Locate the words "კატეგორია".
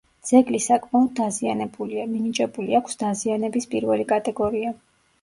4.17-4.79